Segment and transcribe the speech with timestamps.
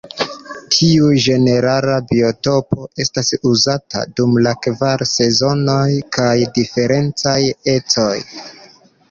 [0.75, 5.85] Tiu ĝenerala biotopo estas uzata dum la kvar sezonoj
[6.17, 7.37] por diferencaj
[7.77, 8.11] ecoj.